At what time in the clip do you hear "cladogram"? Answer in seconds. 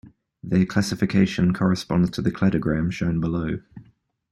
2.31-2.91